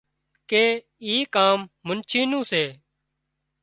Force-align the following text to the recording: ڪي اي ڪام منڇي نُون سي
ڪي 0.49 0.65
اي 1.05 1.15
ڪام 1.35 1.59
منڇي 1.87 2.21
نُون 2.29 2.43
سي 2.51 2.63